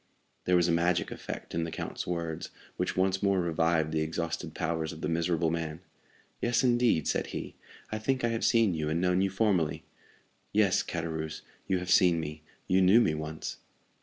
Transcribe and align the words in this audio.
There 0.45 0.55
was 0.55 0.67
a 0.67 0.71
magic 0.71 1.11
effect 1.11 1.53
in 1.53 1.63
the 1.63 1.69
count's 1.69 2.07
words, 2.07 2.49
which 2.75 2.97
once 2.97 3.21
more 3.21 3.39
revived 3.39 3.91
the 3.91 4.01
exhausted 4.01 4.55
powers 4.55 4.91
of 4.91 5.01
the 5.01 5.07
miserable 5.07 5.51
man. 5.51 5.79
"Yes, 6.41 6.63
indeed," 6.63 7.07
said 7.07 7.27
he; 7.27 7.55
"I 7.91 7.99
think 7.99 8.23
I 8.23 8.29
have 8.29 8.43
seen 8.43 8.73
you 8.73 8.89
and 8.89 8.99
known 8.99 9.21
you 9.21 9.29
formerly." 9.29 9.83
"Yes, 10.53 10.81
Caderousse, 10.81 11.43
you 11.67 11.77
have 11.77 11.91
seen 11.91 12.19
me; 12.19 12.41
you 12.65 12.81
knew 12.81 12.99
me 12.99 13.13
once." 13.13 13.57